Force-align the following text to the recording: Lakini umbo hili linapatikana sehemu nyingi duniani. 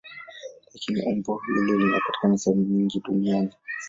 Lakini 0.73 1.01
umbo 1.01 1.41
hili 1.55 1.77
linapatikana 1.77 2.37
sehemu 2.37 2.61
nyingi 2.63 2.99
duniani. 2.99 3.51